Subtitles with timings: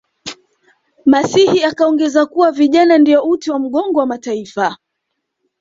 [1.05, 4.77] masihi akaongeza kuwa vijana ndiyo uti wa mgongo wa mataifa